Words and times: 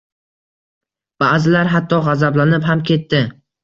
Baʼzilar 1.25 1.71
hatto 1.77 2.03
gʻazablanib 2.11 2.71
ham 2.73 2.87
ketdi 2.93 3.27